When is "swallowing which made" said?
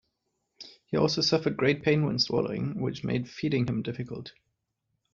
2.17-3.29